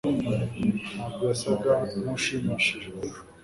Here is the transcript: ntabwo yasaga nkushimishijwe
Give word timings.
ntabwo 0.95 1.21
yasaga 1.31 1.71
nkushimishijwe 2.01 3.01